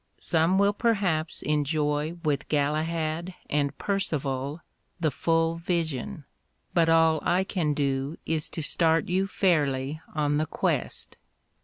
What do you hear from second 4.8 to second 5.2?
the